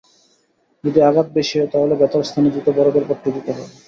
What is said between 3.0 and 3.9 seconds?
পট্টি দিতে হবে।